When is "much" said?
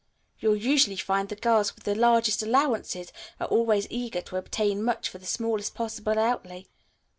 4.81-5.07